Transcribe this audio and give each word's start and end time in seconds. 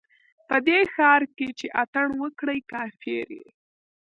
په 0.47 0.55
دې 0.67 0.79
ښار 0.93 1.21
کښې 1.35 1.49
چې 1.59 1.67
اتڼ 1.81 2.07
وکړې، 2.21 2.57
کافر 2.71 3.07
يې 3.39 3.45